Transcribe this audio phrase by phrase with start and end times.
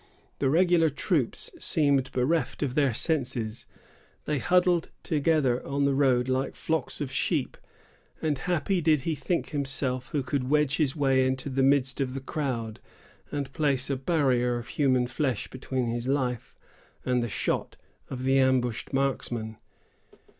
[0.39, 3.67] The regular troops seemed bereft of their senses.
[4.25, 7.55] They huddled together in the road like flocks of sheep;
[8.19, 12.15] and happy did he think himself who could wedge his way into the midst of
[12.15, 12.79] the crowd,
[13.31, 16.55] and place a barrier of human flesh between his life
[17.05, 17.75] and the shot
[18.09, 19.57] of the ambushed marksmen.